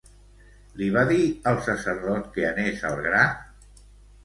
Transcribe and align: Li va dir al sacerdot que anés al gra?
Li 0.79 0.87
va 0.95 1.03
dir 1.11 1.27
al 1.51 1.61
sacerdot 1.67 2.33
que 2.39 2.49
anés 2.51 2.83
al 2.91 2.99
gra? 3.07 3.23